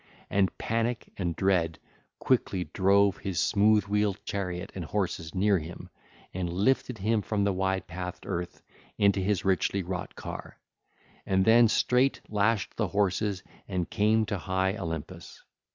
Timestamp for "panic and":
0.57-1.35